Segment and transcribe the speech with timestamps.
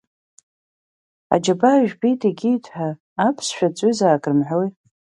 [1.33, 2.89] Аџьабаа жәбеит егьит ҳәа,
[3.27, 4.69] аԥсышәа ҵҩызаак рымҳәои.